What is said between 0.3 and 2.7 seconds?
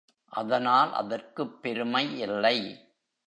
அதனால் அதற்குப் பெருமை இல்லை.